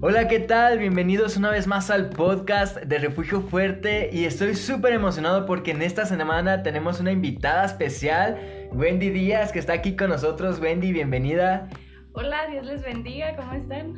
[0.00, 0.78] Hola, ¿qué tal?
[0.78, 5.82] Bienvenidos una vez más al podcast de Refugio Fuerte y estoy súper emocionado porque en
[5.82, 8.38] esta semana tenemos una invitada especial,
[8.70, 10.60] Wendy Díaz, que está aquí con nosotros.
[10.60, 11.68] Wendy, bienvenida.
[12.12, 13.94] Hola, Dios les bendiga, ¿cómo están?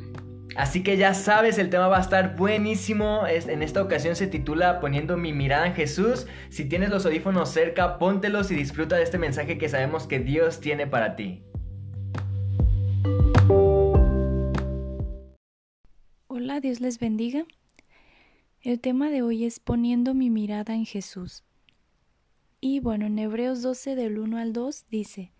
[0.55, 3.27] Así que ya sabes, el tema va a estar buenísimo.
[3.27, 6.25] En esta ocasión se titula Poniendo mi mirada en Jesús.
[6.49, 10.61] Si tienes los audífonos cerca, póntelos y disfruta de este mensaje que sabemos que Dios
[10.61, 11.43] tiene para ti.
[16.61, 17.45] Dios les bendiga.
[18.61, 21.43] El tema de hoy es poniendo mi mirada en Jesús.
[22.59, 25.31] Y bueno, en Hebreos 12 del 1 al 2 dice,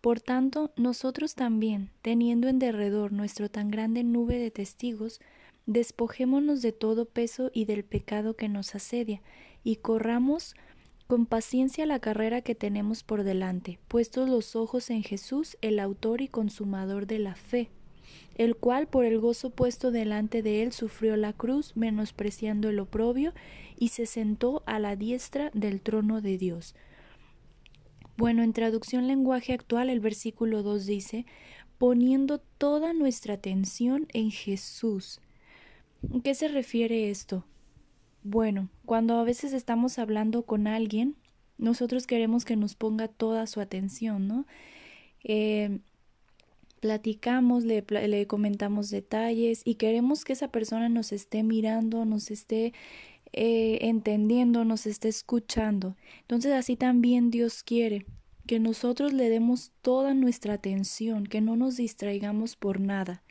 [0.00, 5.20] Por tanto, nosotros también, teniendo en derredor nuestro tan grande nube de testigos,
[5.66, 9.20] despojémonos de todo peso y del pecado que nos asedia,
[9.62, 10.54] y corramos
[11.06, 16.22] con paciencia la carrera que tenemos por delante, puestos los ojos en Jesús, el autor
[16.22, 17.68] y consumador de la fe
[18.36, 23.32] el cual por el gozo puesto delante de él sufrió la cruz, menospreciando el oprobio,
[23.78, 26.74] y se sentó a la diestra del trono de Dios.
[28.16, 31.26] Bueno, en traducción lenguaje actual el versículo 2 dice,
[31.78, 35.20] poniendo toda nuestra atención en Jesús.
[36.14, 37.44] ¿A qué se refiere esto?
[38.22, 41.16] Bueno, cuando a veces estamos hablando con alguien,
[41.56, 44.46] nosotros queremos que nos ponga toda su atención, ¿no?
[45.24, 45.80] Eh,
[46.80, 52.72] platicamos, le, le, comentamos detalles y queremos que esa persona nos esté mirando, nos esté
[53.32, 55.96] eh, entendiendo, nos esté escuchando.
[56.22, 58.06] Entonces así también Dios quiere
[58.46, 63.22] que nosotros le demos toda nuestra atención, que no nos distraigamos por nada.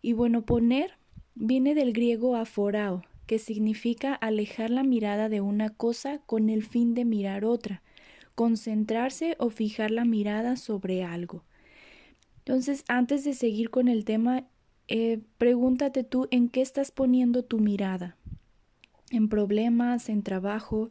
[0.00, 0.92] Y bueno, poner
[1.34, 6.94] viene del griego aforao, que significa alejar la mirada de una cosa con el fin
[6.94, 7.82] de mirar otra,
[8.34, 11.44] concentrarse o fijar la mirada sobre algo.
[12.46, 14.44] Entonces, antes de seguir con el tema,
[14.86, 18.16] eh, pregúntate tú en qué estás poniendo tu mirada.
[19.10, 20.88] En problemas, en trabajo,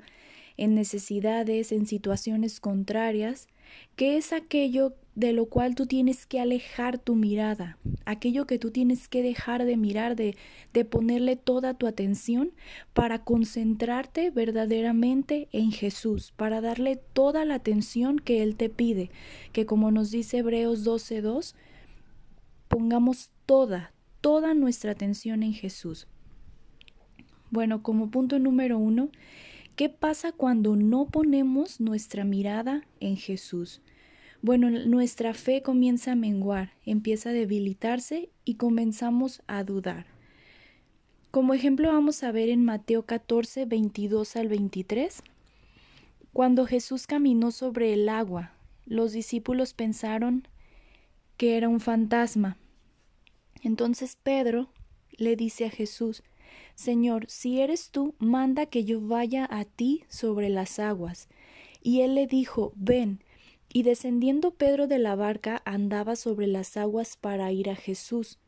[0.57, 3.47] en necesidades, en situaciones contrarias.
[3.95, 8.71] ¿Qué es aquello de lo cual tú tienes que alejar tu mirada, aquello que tú
[8.71, 10.35] tienes que dejar de mirar, de,
[10.73, 12.51] de ponerle toda tu atención
[12.93, 19.09] para concentrarte verdaderamente en Jesús, para darle toda la atención que Él te pide,
[19.53, 21.55] que como nos dice Hebreos 12.2,
[22.67, 26.07] pongamos toda, toda nuestra atención en Jesús.
[27.51, 29.09] Bueno, como punto número uno,
[29.75, 33.81] ¿qué pasa cuando no ponemos nuestra mirada en Jesús?
[34.41, 40.05] Bueno, nuestra fe comienza a menguar, empieza a debilitarse y comenzamos a dudar.
[41.31, 45.23] Como ejemplo vamos a ver en Mateo 14, 22 al 23.
[46.31, 48.53] Cuando Jesús caminó sobre el agua,
[48.85, 50.47] los discípulos pensaron
[51.37, 52.57] que era un fantasma.
[53.63, 54.69] Entonces Pedro
[55.17, 56.23] le dice a Jesús,
[56.75, 61.27] Señor, si eres tú, manda que yo vaya a ti sobre las aguas.
[61.81, 63.23] Y él le dijo, ven.
[63.71, 68.39] Y descendiendo Pedro de la barca andaba sobre las aguas para ir a Jesús.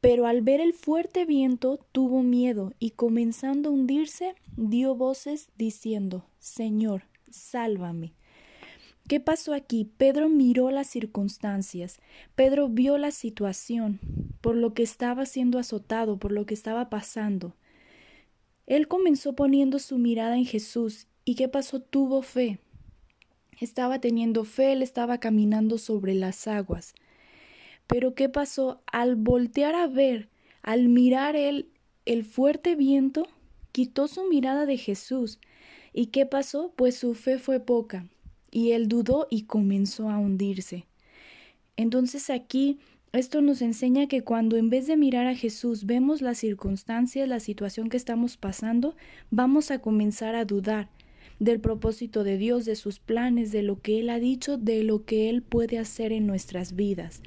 [0.00, 6.26] Pero al ver el fuerte viento tuvo miedo y comenzando a hundirse dio voces diciendo
[6.38, 8.12] Señor, sálvame.
[9.06, 9.90] ¿Qué pasó aquí?
[9.98, 12.00] Pedro miró las circunstancias,
[12.34, 14.00] Pedro vio la situación,
[14.40, 17.54] por lo que estaba siendo azotado, por lo que estaba pasando.
[18.66, 21.80] Él comenzó poniendo su mirada en Jesús, y ¿qué pasó?
[21.80, 22.60] Tuvo fe.
[23.60, 26.94] Estaba teniendo fe, él estaba caminando sobre las aguas.
[27.86, 28.80] Pero ¿qué pasó?
[28.90, 30.30] Al voltear a ver,
[30.62, 31.68] al mirar él
[32.06, 33.28] el fuerte viento,
[33.70, 35.40] quitó su mirada de Jesús.
[35.92, 36.72] ¿Y qué pasó?
[36.74, 38.06] Pues su fe fue poca,
[38.54, 40.86] y él dudó y comenzó a hundirse.
[41.76, 42.78] Entonces aquí
[43.12, 47.40] esto nos enseña que cuando en vez de mirar a Jesús vemos las circunstancias, la
[47.40, 48.94] situación que estamos pasando,
[49.30, 50.88] vamos a comenzar a dudar
[51.40, 55.04] del propósito de Dios, de sus planes, de lo que Él ha dicho, de lo
[55.04, 57.22] que Él puede hacer en nuestras vidas.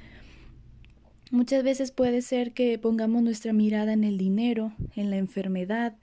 [1.30, 5.94] Muchas veces puede ser que pongamos nuestra mirada en el dinero, en la enfermedad,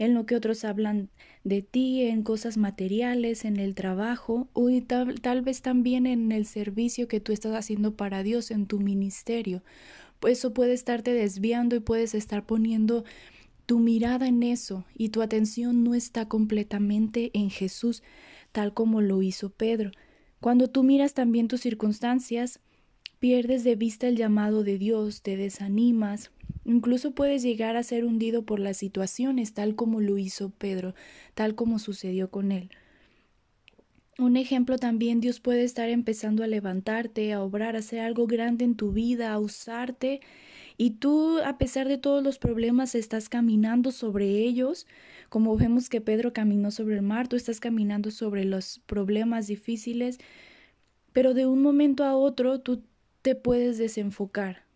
[0.00, 1.10] en lo que otros hablan
[1.44, 6.46] de ti, en cosas materiales, en el trabajo, o tal, tal vez también en el
[6.46, 9.62] servicio que tú estás haciendo para Dios, en tu ministerio.
[10.26, 13.04] Eso puede estarte desviando y puedes estar poniendo
[13.66, 18.02] tu mirada en eso y tu atención no está completamente en Jesús,
[18.52, 19.90] tal como lo hizo Pedro.
[20.40, 22.60] Cuando tú miras también tus circunstancias,
[23.18, 26.30] pierdes de vista el llamado de Dios, te desanimas,
[26.70, 30.94] incluso puedes llegar a ser hundido por las situaciones, tal como lo hizo Pedro,
[31.34, 32.70] tal como sucedió con él.
[34.18, 38.64] Un ejemplo también Dios puede estar empezando a levantarte, a obrar, a hacer algo grande
[38.64, 40.20] en tu vida, a usarte
[40.76, 44.86] y tú, a pesar de todos los problemas, estás caminando sobre ellos,
[45.28, 50.18] como vemos que Pedro caminó sobre el mar, tú estás caminando sobre los problemas difíciles,
[51.12, 52.82] pero de un momento a otro tú
[53.22, 54.69] te puedes desenfocar.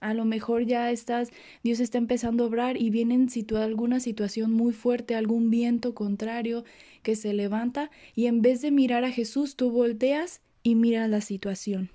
[0.00, 1.30] A lo mejor ya estás,
[1.64, 6.64] Dios está empezando a obrar y viene en alguna situación muy fuerte, algún viento contrario
[7.02, 11.20] que se levanta y en vez de mirar a Jesús, tú volteas y miras la
[11.20, 11.90] situación.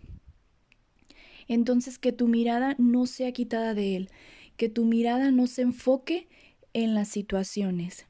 [1.48, 4.10] Entonces que tu mirada no sea quitada de Él,
[4.58, 6.28] que tu mirada no se enfoque
[6.74, 8.06] en las situaciones.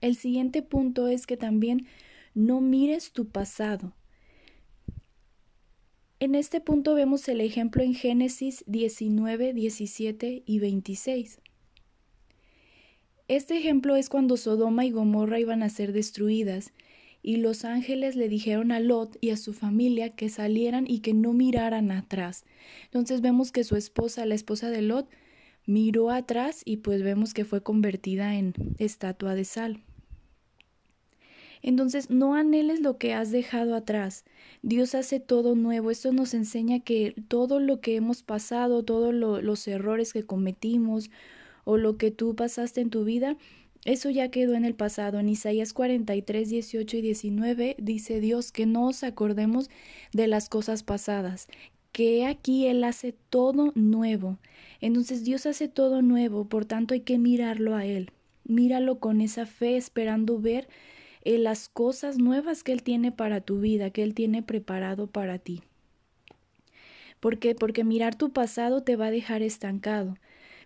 [0.00, 1.86] El siguiente punto es que también
[2.34, 3.92] no mires tu pasado.
[6.20, 11.40] En este punto vemos el ejemplo en Génesis 19, 17 y 26.
[13.26, 16.72] Este ejemplo es cuando Sodoma y Gomorra iban a ser destruidas,
[17.20, 21.14] y los ángeles le dijeron a Lot y a su familia que salieran y que
[21.14, 22.44] no miraran atrás.
[22.84, 25.08] Entonces vemos que su esposa, la esposa de Lot,
[25.66, 29.82] miró atrás y pues vemos que fue convertida en estatua de sal.
[31.66, 34.26] Entonces, no anheles lo que has dejado atrás.
[34.60, 35.90] Dios hace todo nuevo.
[35.90, 41.10] Esto nos enseña que todo lo que hemos pasado, todos los errores que cometimos
[41.64, 43.38] o lo que tú pasaste en tu vida,
[43.86, 45.18] eso ya quedó en el pasado.
[45.18, 49.70] En Isaías 43, 18 y 19 dice Dios que no os acordemos
[50.12, 51.48] de las cosas pasadas,
[51.92, 54.36] que aquí Él hace todo nuevo.
[54.82, 58.10] Entonces Dios hace todo nuevo, por tanto hay que mirarlo a Él.
[58.44, 60.68] Míralo con esa fe, esperando ver
[61.24, 65.38] en las cosas nuevas que Él tiene para tu vida, que Él tiene preparado para
[65.38, 65.62] ti.
[67.20, 67.54] ¿Por qué?
[67.54, 70.16] Porque mirar tu pasado te va a dejar estancado.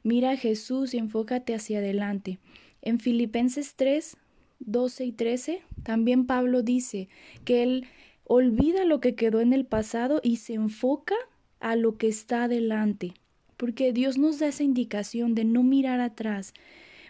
[0.02, 2.38] Mira a Jesús y enfócate hacia adelante.
[2.82, 4.16] En Filipenses 3,
[4.60, 7.08] 12 y 13, también Pablo dice
[7.44, 7.86] que Él
[8.24, 11.14] olvida lo que quedó en el pasado y se enfoca
[11.60, 13.14] a lo que está adelante.
[13.56, 16.54] Porque Dios nos da esa indicación de no mirar atrás,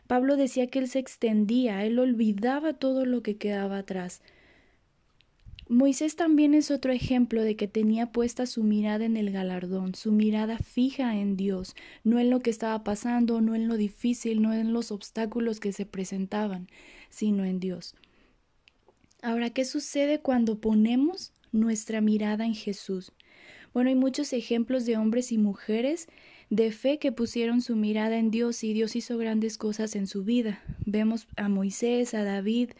[0.08, 4.22] Pablo decía que él se extendía, él olvidaba todo lo que quedaba atrás.
[5.68, 10.10] Moisés también es otro ejemplo de que tenía puesta su mirada en el galardón, su
[10.10, 14.54] mirada fija en Dios, no en lo que estaba pasando, no en lo difícil, no
[14.54, 16.68] en los obstáculos que se presentaban,
[17.10, 17.94] sino en Dios.
[19.20, 23.12] Ahora, ¿qué sucede cuando ponemos nuestra mirada en Jesús?
[23.74, 26.08] Bueno, hay muchos ejemplos de hombres y mujeres
[26.50, 30.24] de fe que pusieron su mirada en Dios y Dios hizo grandes cosas en su
[30.24, 30.62] vida.
[30.86, 32.70] Vemos a Moisés, a David,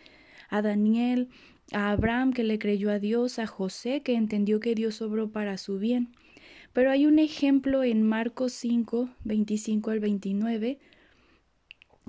[0.49, 1.29] a Daniel,
[1.73, 5.59] a Abraham que le creyó a Dios, a José que entendió que Dios obró para
[5.59, 6.09] su bien.
[6.73, 10.79] Pero hay un ejemplo en Marcos 5, 25 al 29,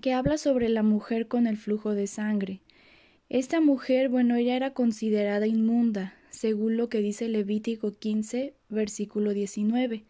[0.02, 2.62] que habla sobre la mujer con el flujo de sangre.
[3.28, 10.06] Esta mujer, bueno, ella era considerada inmunda, según lo que dice Levítico 15, versículo 19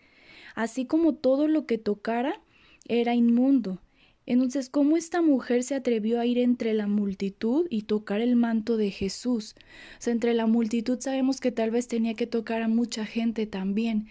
[0.60, 2.42] así como todo lo que tocara
[2.90, 3.82] era inmundo.
[4.26, 8.76] Entonces, ¿cómo esta mujer se atrevió a ir entre la multitud y tocar el manto
[8.76, 9.56] de Jesús?
[9.98, 13.48] O sea, entre la multitud sabemos que tal vez tenía que tocar a mucha gente
[13.48, 14.08] también.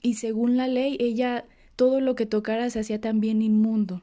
[0.00, 1.44] Y según la ley, ella
[1.76, 4.00] todo lo que tocara se hacía también inmundo.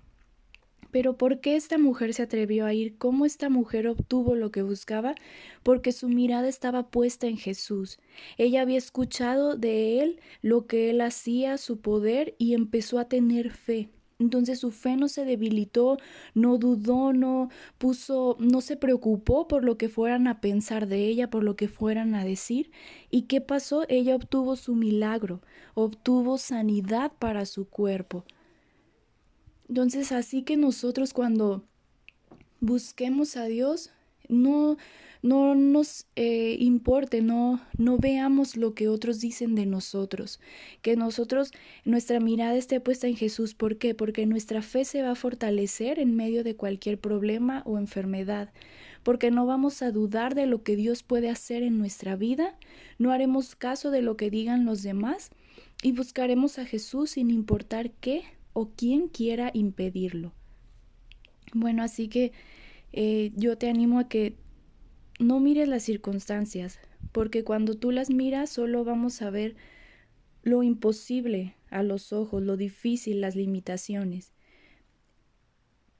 [0.91, 2.97] Pero ¿por qué esta mujer se atrevió a ir?
[2.97, 5.15] ¿Cómo esta mujer obtuvo lo que buscaba?
[5.63, 7.99] Porque su mirada estaba puesta en Jesús.
[8.37, 13.51] Ella había escuchado de él lo que él hacía, su poder, y empezó a tener
[13.51, 13.89] fe.
[14.19, 15.97] Entonces su fe no se debilitó,
[16.35, 21.29] no dudó, no puso, no se preocupó por lo que fueran a pensar de ella,
[21.29, 22.69] por lo que fueran a decir.
[23.09, 23.83] ¿Y qué pasó?
[23.89, 25.41] Ella obtuvo su milagro,
[25.73, 28.23] obtuvo sanidad para su cuerpo.
[29.71, 31.63] Entonces, así que nosotros cuando
[32.59, 33.89] busquemos a Dios,
[34.27, 34.75] no,
[35.21, 40.41] no nos eh, importe, no, no veamos lo que otros dicen de nosotros,
[40.81, 41.53] que nosotros,
[41.85, 43.53] nuestra mirada esté puesta en Jesús.
[43.53, 43.95] ¿Por qué?
[43.95, 48.51] Porque nuestra fe se va a fortalecer en medio de cualquier problema o enfermedad,
[49.03, 52.57] porque no vamos a dudar de lo que Dios puede hacer en nuestra vida,
[52.99, 55.29] no haremos caso de lo que digan los demás.
[55.81, 60.33] Y buscaremos a Jesús sin importar qué o quien quiera impedirlo.
[61.53, 62.31] Bueno, así que
[62.93, 64.35] eh, yo te animo a que
[65.19, 66.79] no mires las circunstancias,
[67.11, 69.55] porque cuando tú las miras solo vamos a ver
[70.43, 74.33] lo imposible a los ojos, lo difícil, las limitaciones.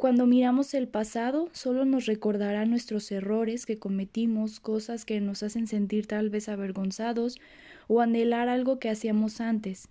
[0.02, 5.68] Cuando miramos el pasado, solo nos recordará nuestros errores que cometimos, cosas que nos hacen
[5.68, 7.38] sentir tal vez avergonzados
[7.88, 9.90] o anhelar algo que hacíamos antes.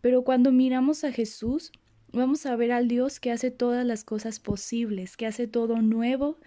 [0.00, 1.70] Pero cuando miramos a Jesús,
[2.14, 6.38] Vamos a ver al Dios que hace todas las cosas posibles, que hace todo nuevo,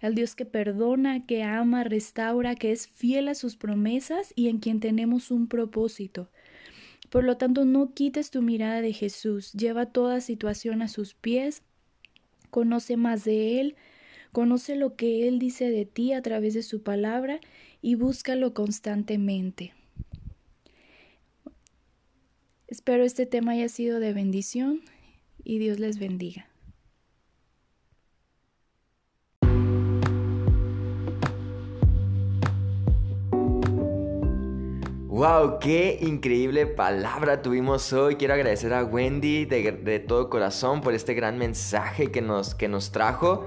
[0.00, 4.58] al Dios que perdona, que ama, restaura, que es fiel a sus promesas y en
[4.58, 6.28] quien tenemos un propósito.
[7.08, 11.62] Por lo tanto, no quites tu mirada de Jesús, lleva toda situación a sus pies,
[12.50, 13.76] conoce más de Él,
[14.32, 17.38] conoce lo que Él dice de ti a través de su palabra
[17.80, 19.72] y búscalo constantemente.
[22.66, 24.80] Espero este tema haya sido de bendición
[25.44, 26.46] y Dios les bendiga.
[35.22, 35.60] ¡Wow!
[35.60, 38.16] ¡Qué increíble palabra tuvimos hoy!
[38.16, 42.90] Quiero agradecer a Wendy de, todo corazón por este gran mensaje que nos, que nos
[42.90, 43.46] trajo.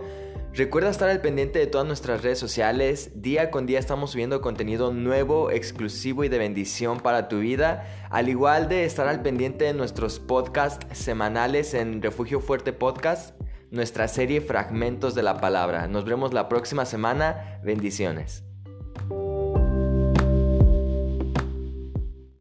[0.55, 3.11] Recuerda estar al pendiente de todas nuestras redes sociales.
[3.13, 8.07] Día con día estamos subiendo contenido nuevo, exclusivo y de bendición para tu vida.
[8.09, 13.37] Al igual de estar al pendiente de nuestros podcasts semanales en Refugio Fuerte Podcast,
[13.69, 15.89] nuestra serie Fragmentos de la Palabra.
[15.89, 17.59] Nos vemos la próxima semana.
[17.61, 18.45] Bendiciones.